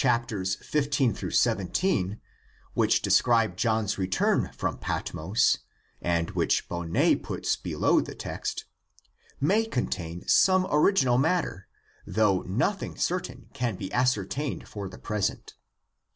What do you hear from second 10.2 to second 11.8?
some original matter,